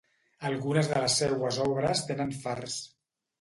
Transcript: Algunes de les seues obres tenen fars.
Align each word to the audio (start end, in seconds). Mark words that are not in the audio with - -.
Algunes 0.51 0.89
de 0.93 1.01
les 1.03 1.17
seues 1.23 1.59
obres 1.67 2.03
tenen 2.09 2.35
fars. 2.47 2.81